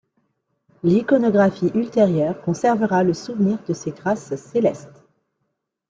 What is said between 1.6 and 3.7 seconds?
ultérieure conservera le souvenir